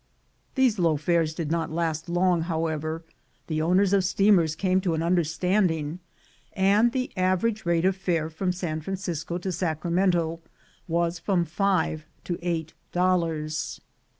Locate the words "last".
1.71-2.09